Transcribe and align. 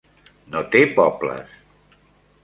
No 0.53 0.61
té 0.75 0.79
pobles. 0.95 1.53